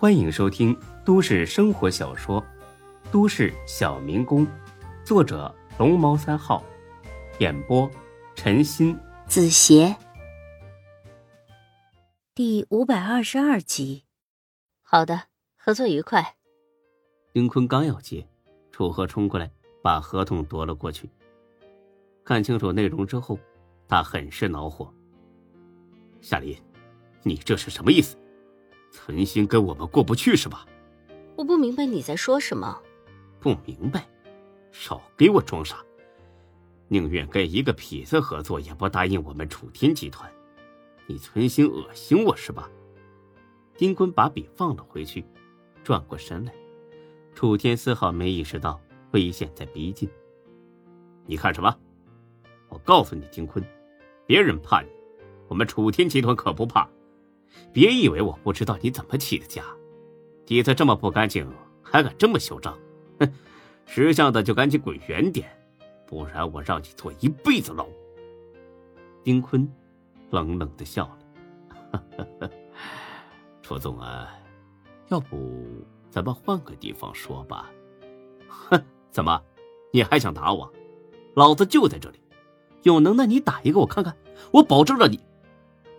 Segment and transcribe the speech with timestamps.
[0.00, 0.74] 欢迎收听
[1.04, 2.40] 都市生活小说
[3.12, 4.46] 《都市小民工》，
[5.04, 6.64] 作者龙猫三号，
[7.38, 7.86] 演播
[8.34, 9.94] 陈鑫、子邪，
[12.34, 14.06] 第五百二十二集。
[14.80, 15.24] 好的，
[15.58, 16.34] 合作愉快。
[17.34, 18.26] 丁坤刚要接，
[18.72, 19.50] 楚河冲过来
[19.82, 21.10] 把合同夺了过去。
[22.24, 23.38] 看清楚内容之后，
[23.86, 24.90] 他很是恼火。
[26.22, 26.56] 夏林，
[27.22, 28.16] 你这是什么意思？
[28.90, 30.66] 存心跟我们过不去是吧？
[31.36, 32.80] 我不明白你在说什么。
[33.38, 34.06] 不明白，
[34.72, 35.78] 少给我装傻！
[36.88, 40.30] 宁愿跟一个痞子合作，也不答应我们楚天集团。
[41.06, 42.68] 你存心恶心我是吧？
[43.76, 45.24] 丁坤把笔放了回去，
[45.82, 46.52] 转过身来。
[47.34, 48.78] 楚天丝毫没意识到
[49.12, 50.08] 危险在逼近。
[51.26, 51.74] 你看什么？
[52.68, 53.64] 我告诉你，丁坤，
[54.26, 54.88] 别人怕你，
[55.48, 56.86] 我们楚天集团可不怕。
[57.72, 59.64] 别以为我不知道你怎么起的家，
[60.44, 61.46] 底子这么不干净，
[61.82, 62.76] 还敢这么嚣张！
[63.18, 63.32] 哼，
[63.86, 65.48] 识相的就赶紧滚远点，
[66.06, 67.86] 不然我让你坐一辈子牢。
[69.22, 69.70] 丁坤
[70.30, 72.00] 冷冷的笑了
[73.62, 74.34] ：“楚总啊，
[75.08, 77.70] 要不咱们换个地方说吧？”
[78.48, 79.42] 哼，怎么，
[79.92, 80.72] 你还想打我？
[81.34, 82.18] 老子就在这里，
[82.82, 84.16] 有能耐你打一个我看看，
[84.52, 85.20] 我保证让你……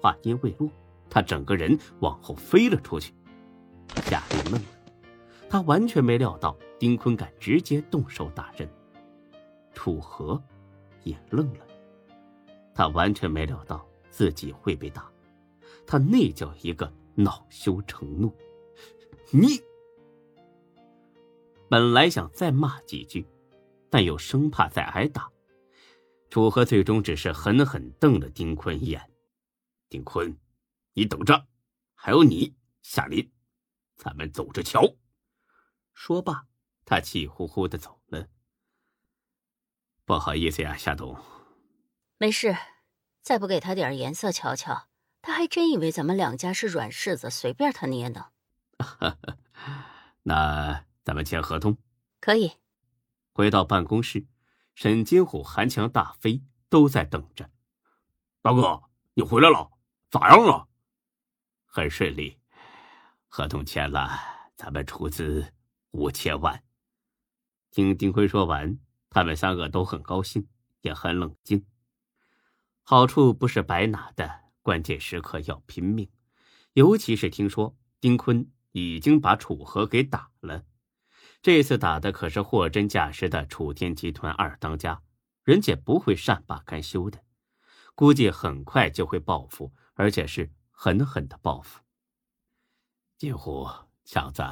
[0.00, 0.68] 话音未落。
[1.10, 3.12] 他整个人往后飞了出去，
[4.04, 4.68] 夏林愣了，
[5.48, 8.66] 他完全没料到丁坤敢直接动手打人。
[9.74, 10.40] 楚河
[11.02, 11.66] 也愣了，
[12.74, 15.10] 他完全没料到自己会被打，
[15.86, 18.32] 他那叫一个恼羞成怒。
[19.32, 19.60] 你
[21.68, 23.26] 本来想再骂几句，
[23.88, 25.28] 但又生怕再挨打，
[26.28, 29.10] 楚河最终只是狠狠瞪了丁坤一眼。
[29.88, 30.36] 丁坤。
[30.94, 31.46] 你等着，
[31.94, 33.30] 还有你，夏林，
[33.96, 34.96] 咱们走着瞧。
[35.94, 36.46] 说罢，
[36.84, 38.28] 他气呼呼的走了。
[40.04, 41.16] 不好意思呀，夏董。
[42.18, 42.56] 没事，
[43.22, 44.88] 再不给他点颜色瞧瞧，
[45.22, 48.30] 他还真以为咱们两家是软柿子，随便他捏呢。
[50.22, 51.78] 那咱们签合同？
[52.20, 52.52] 可以。
[53.32, 54.26] 回到办公室，
[54.74, 57.50] 沈金虎、韩强、大飞都在等着。
[58.42, 58.82] 大哥，
[59.14, 59.70] 你回来了，
[60.10, 60.66] 咋样啊？
[61.72, 62.36] 很顺利，
[63.28, 64.18] 合同签了，
[64.56, 65.52] 咱们出资
[65.92, 66.64] 五千万。
[67.70, 68.76] 听丁坤说完，
[69.08, 70.48] 他们三个都很高兴，
[70.80, 71.64] 也很冷静。
[72.82, 76.10] 好处不是白拿的，关键时刻要拼命。
[76.72, 80.64] 尤其是听说丁坤已经把楚河给打了，
[81.40, 85.02] 这次打的可是货真价实的楚天集团二当家，
[85.44, 87.22] 人家不会善罢甘休的，
[87.94, 90.50] 估计很快就会报复，而且是。
[90.82, 91.78] 狠狠的报复。
[93.18, 93.68] 金虎
[94.02, 94.42] 强子，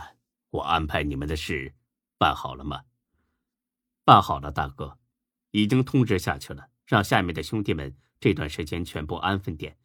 [0.51, 1.75] 我安排你们的事
[2.19, 2.83] 办好了吗？
[4.05, 4.99] 办好了，大哥，
[5.53, 9.79] 已经通知下去了，让下面的兄弟们这段时间全部安分点，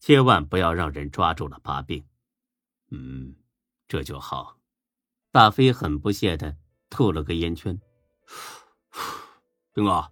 [0.00, 2.04] 千万不要让人抓住了把柄。
[2.90, 3.36] 嗯，
[3.86, 4.58] 这就好。
[5.30, 6.56] 大飞很不屑的
[6.90, 7.80] 吐了个烟圈。
[9.72, 10.10] 兵哥，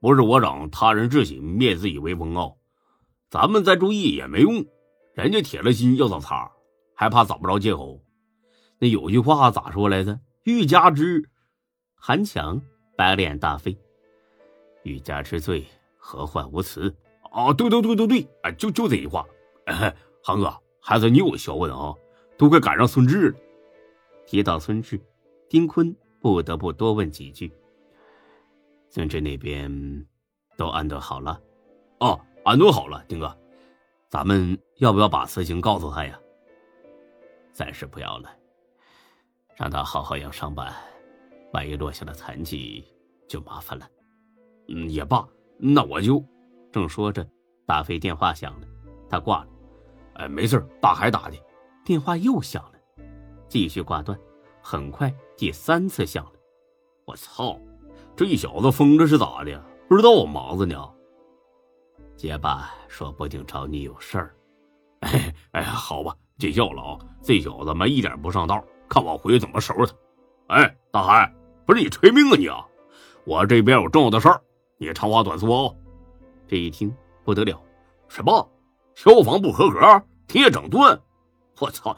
[0.00, 2.58] 不是我长他人志气，灭自以为风傲，
[3.30, 4.66] 咱们再注意也没用。
[5.14, 6.50] 人家铁了心要找茬，
[6.94, 8.00] 还怕找不着借口？
[8.78, 11.28] 那有句话咋说来着？“欲加之，
[11.94, 12.60] 韩强
[12.96, 13.76] 白脸大飞，
[14.84, 15.66] 欲加之罪，
[15.96, 16.94] 何患无辞？”
[17.30, 19.26] 啊，对对对对对，啊，就就这句话。
[20.22, 21.94] 韩哥，还是你有学问啊，
[22.38, 23.38] 都快赶上孙志了。
[24.26, 25.00] 提到孙志，
[25.48, 27.52] 丁坤不得不多问几句。
[28.88, 30.06] 孙志那边
[30.56, 31.40] 都安顿好了？
[31.98, 33.36] 哦，安顿好了，丁哥。
[34.10, 36.18] 咱们要不要把事情告诉他呀？
[37.52, 38.28] 暂时不要了，
[39.54, 40.76] 让他好好养伤吧。
[41.52, 42.84] 万一落下了残疾，
[43.28, 43.88] 就麻烦了。
[44.66, 45.24] 嗯，也罢，
[45.58, 46.20] 那我就……
[46.72, 47.24] 正说着，
[47.64, 48.66] 大飞电话响了，
[49.08, 49.48] 他挂了。
[50.14, 51.36] 哎，没事，大海打的。
[51.84, 53.04] 电话又响了，
[53.46, 54.18] 继续挂断。
[54.60, 56.32] 很快，第三次响了。
[57.04, 57.56] 我操，
[58.16, 59.64] 这小子疯了是咋的？
[59.88, 60.94] 不知道我忙着呢。
[62.20, 64.36] 结巴，说不定找你有事儿。
[65.00, 66.98] 哎 哎，好吧，见笑了啊！
[67.22, 70.54] 这小子妈一点不上道，看我回去怎么收拾他。
[70.54, 71.34] 哎，大海，
[71.64, 72.62] 不是你催命啊你啊！
[73.24, 74.38] 我这边有重要的事儿，
[74.76, 75.76] 你长话短说哦。
[76.46, 76.94] 这一听
[77.24, 77.58] 不得了，
[78.06, 78.46] 什么
[78.94, 79.80] 消防不合格，
[80.28, 81.00] 停业整顿？
[81.58, 81.96] 我操！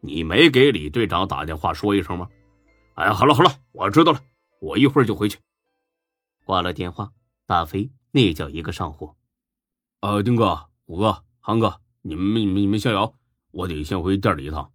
[0.00, 2.28] 你没给李队长打电话说一声吗？
[2.94, 4.18] 哎，好了好了，我知道了，
[4.60, 5.38] 我一会儿就回去。
[6.44, 7.12] 挂了电话，
[7.46, 9.14] 大飞那叫一个上火。
[10.00, 13.14] 呃，丁哥、虎哥、韩哥，你们、你们、你们逍遥，
[13.50, 14.72] 我得先回店里一趟。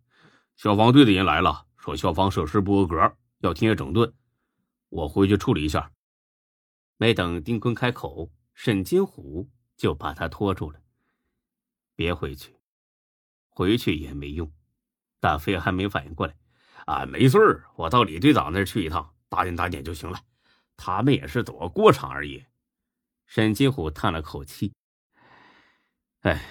[0.55, 4.13] 消防队的人来了，说消防设施不合格，要停业整顿。
[4.89, 5.91] 我回去处理一下。
[6.97, 10.79] 没等丁坤开口，沈金虎就把他拖住了。
[11.95, 12.55] 别回去，
[13.49, 14.51] 回去也没用。
[15.19, 16.37] 大飞还没反应过来，
[16.85, 20.19] 啊，没事，我到李队长那儿去一趟，打点打点就行了。
[20.77, 22.45] 他们也是走个过场而已。
[23.25, 24.71] 沈金虎叹了口气
[26.25, 26.41] ：“哎，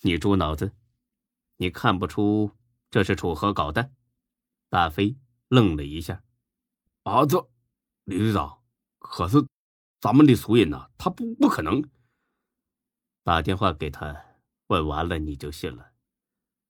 [0.00, 0.72] 你猪脑子，
[1.56, 2.50] 你看不出
[2.90, 3.92] 这是楚河搞的？”
[4.68, 5.16] 大飞
[5.46, 6.24] 愣了一下
[7.04, 7.48] ：“啊，这
[8.02, 8.60] 李队长，
[8.98, 9.46] 可是
[10.00, 11.80] 咱们的俗人呐，他不不可能。”
[13.22, 14.24] 打电话给他，
[14.66, 15.92] 问完了你就信了。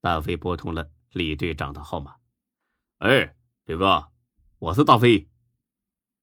[0.02, 2.16] 大飞拨通了李队长的号码
[3.00, 3.34] ：“哎，
[3.64, 4.12] 李哥，
[4.58, 5.30] 我是大飞。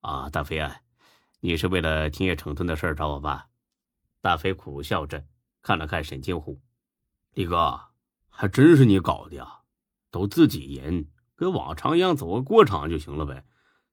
[0.01, 0.83] 啊，大飞啊。”
[1.41, 3.49] 你是为了停业整顿的事找我吧？
[4.21, 5.25] 大飞苦笑着
[5.65, 6.61] 看了看沈金虎，
[7.33, 7.81] 李哥，
[8.29, 9.61] 还真是你搞的呀？
[10.11, 13.43] 都自己人，跟往常一样走个过场就行了呗，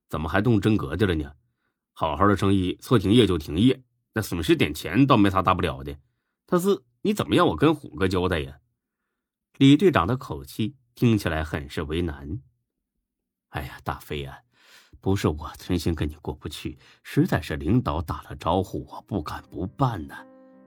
[0.07, 1.33] 怎么还动真格的了呢？
[1.93, 3.83] 好好的生意说停业就停业，
[4.13, 5.97] 那损失点钱倒没啥大不了的。
[6.45, 8.59] 但是你怎么让我跟虎哥交代呀？
[9.57, 12.39] 李队长的口气听起来很是为难。
[13.49, 14.37] 哎呀，大飞呀！
[15.01, 20.15] 不是我存心跟你过不去，实在是领导打了招呼，我不敢不办呢。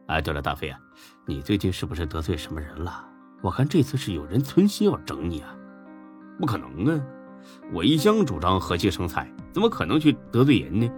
[0.07, 0.79] 哎，对了，大飞啊，
[1.27, 3.05] 你最近是不是得罪什么人了？
[3.43, 5.55] 我看这次是有人存心要整你啊！
[6.39, 7.05] 不可能啊，
[7.73, 10.89] 我一向主张和气生财，怎么可能去得罪人呢？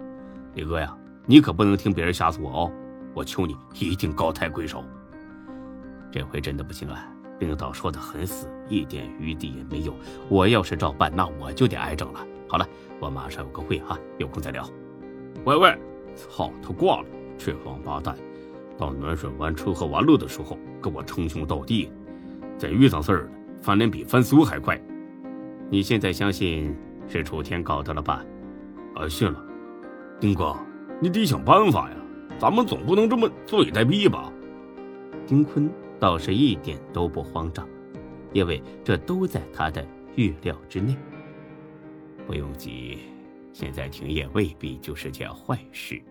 [0.53, 0.95] 李哥呀，
[1.25, 2.71] 你可不能听别人瞎说哦！
[3.13, 4.83] 我求你一定高抬贵手。
[6.11, 6.97] 这回真的不行了！
[7.39, 9.95] 领导说的很死，一点余地也没有。
[10.29, 12.25] 我要是照办，那我就得挨整了。
[12.47, 12.67] 好了。
[13.01, 14.69] 我马上有个会啊，有空再聊。
[15.45, 15.79] 喂喂，
[16.17, 17.05] 操他挂了！
[17.37, 18.13] 这王八蛋，
[18.79, 21.91] 到暖水湾吃喝玩乐的时候跟我称兄道弟，
[22.57, 23.31] 再遇上事儿了，
[23.61, 24.81] 翻脸比翻书还快。
[25.69, 26.73] 你现在相信
[27.05, 28.25] 是楚天搞的了吧？
[28.95, 29.45] 啊，信了。
[30.17, 30.55] 丁哥，
[31.01, 31.97] 你得想办法呀，
[32.39, 34.31] 咱们总不能这么坐以待毙吧？
[35.27, 37.67] 丁坤倒是一点都不慌张，
[38.31, 39.85] 因为这都在他的
[40.15, 40.95] 预料之内。
[42.25, 42.99] 不用急，
[43.51, 46.01] 现在停业未必就是件坏事。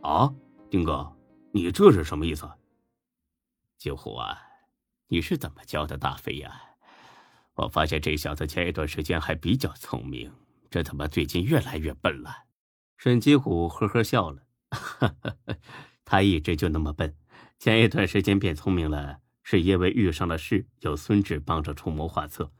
[0.00, 0.28] 啊，
[0.68, 1.08] 丁哥，
[1.56, 2.50] 你这是什么意思？
[3.78, 4.42] 金虎啊，
[5.06, 6.60] 你是怎么教的大飞呀？
[7.54, 10.32] 我发现这小子前一段时间还比较聪明，
[10.68, 12.46] 这怎么最近越来越笨了？
[12.96, 14.42] 沈金虎呵呵笑了，
[16.04, 17.16] 他一直就那么笨，
[17.60, 22.50] 前一段时间变聪明了，是因为遇上了事，有孙志帮着出谋划策。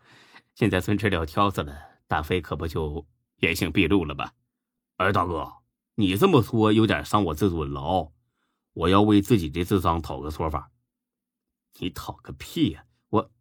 [0.54, 1.94] 现在孙志撂挑子了。
[2.06, 3.04] 大飞可不就
[3.38, 4.34] 原形毕露了吧？
[4.98, 5.52] 哎，大哥，
[5.96, 8.12] 你这么说有点伤我自尊了哦。
[8.74, 10.70] 我要为自己的智商讨个说法。
[11.78, 12.86] 你讨个屁呀！
[13.08, 13.32] 我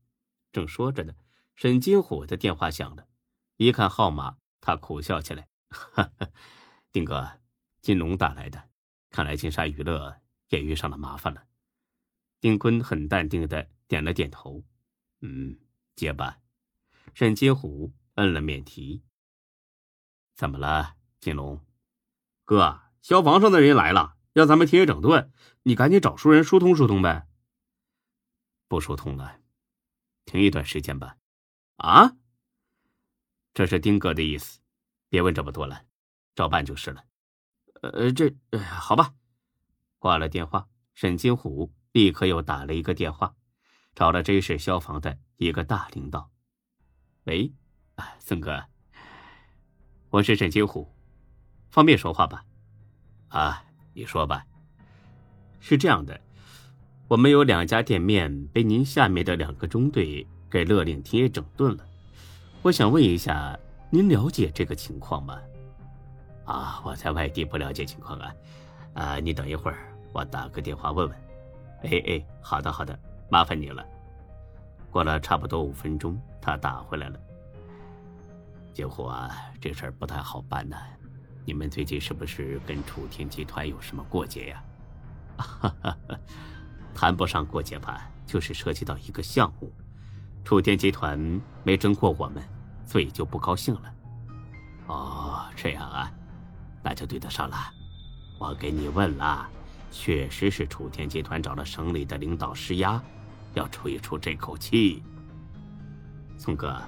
[0.51, 1.13] 正说着呢，
[1.55, 3.07] 沈金虎的电话响了，
[3.57, 6.29] 一看号码，他苦笑起来：“哈哈，
[6.91, 7.39] 丁哥，
[7.81, 8.69] 金龙打来的，
[9.09, 11.43] 看来金沙娱乐也遇上了麻烦了。”
[12.41, 14.63] 丁坤很淡定的点了点头
[15.21, 15.59] ：“嗯，
[15.95, 16.39] 接吧。”
[17.13, 17.93] 沈金虎。
[18.15, 19.01] 摁了免提。
[20.35, 21.65] 怎么了，金龙？
[22.45, 25.31] 哥，消防上的人来了，让咱们停业整顿，
[25.63, 27.27] 你赶紧找熟人疏通疏通呗。
[28.67, 29.39] 不疏通了，
[30.25, 31.17] 停一段时间吧。
[31.77, 32.15] 啊？
[33.53, 34.59] 这是丁哥的意思，
[35.09, 35.85] 别问这么多了，
[36.35, 37.05] 照办就是了。
[37.81, 39.13] 呃，这好吧。
[39.99, 43.35] 挂了电话，沈金虎立刻又打了一个电话，
[43.95, 46.31] 找了 J 市消防的一个大领导。
[47.23, 47.53] 喂。
[47.95, 48.65] 啊，孙哥，
[50.09, 50.91] 我是沈金虎，
[51.69, 52.43] 方便说话吧？
[53.27, 53.63] 啊，
[53.93, 54.45] 你说吧。
[55.59, 56.19] 是这样的，
[57.07, 61.85] 我们有两家店面被您下面的两个中队给勒令停业整顿了，
[62.61, 63.57] 我想问一下，
[63.89, 65.39] 您了解这个情况吗？
[66.45, 68.33] 啊，我在外地不了解情况啊。
[68.93, 69.77] 啊，你等一会儿，
[70.11, 71.17] 我打个电话问问。
[71.83, 72.97] 哎哎，好的好的，
[73.29, 73.85] 麻烦你了。
[74.91, 77.19] 过了差不多五分钟，他打回来了。
[78.73, 79.31] 金虎啊，
[79.61, 80.77] 这事儿不太好办呢。
[81.45, 84.63] 你们最近是不是跟楚天集团有什么过节呀？
[85.37, 85.97] 哈哈，
[86.93, 89.71] 谈不上过节吧，就是涉及到一个项目，
[90.45, 91.19] 楚天集团
[91.63, 92.41] 没争过我们，
[92.85, 93.93] 所以就不高兴了。
[94.87, 96.11] 哦，这样啊，
[96.81, 97.57] 那就对得上了。
[98.39, 99.49] 我给你问了，
[99.91, 103.01] 确实是楚天集团找了省里的领导施压，
[103.53, 105.03] 要出一出这口气。
[106.37, 106.81] 宋哥。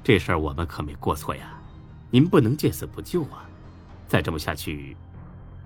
[0.00, 1.60] 这事儿我们可没过错呀，
[2.10, 3.44] 您不能见死不救啊！
[4.08, 4.96] 再这么下去，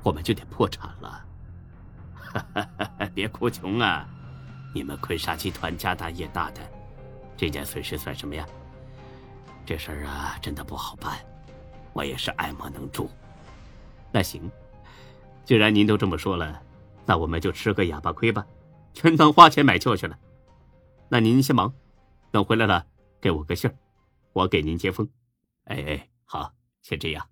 [0.03, 1.25] 我们就得破产了。
[3.15, 4.09] 别哭穷啊！
[4.75, 6.61] 你们坤沙集团家大业大的，
[7.37, 8.47] 这件损失算什么呀？
[9.65, 11.19] 这事儿啊，真的不好办，
[11.93, 13.09] 我也是爱莫能助。
[14.11, 14.51] 那行，
[15.45, 16.61] 既然您都这么说了，
[17.07, 18.47] 那我们就吃个哑巴亏吧，
[18.93, 20.19] 全当花钱买教训了。
[21.09, 21.73] 那您先忙，
[22.31, 22.87] 等回来了
[23.21, 23.77] 给我个信儿，
[24.33, 25.09] 我给您接风。
[25.65, 27.32] 哎哎，好，先这样。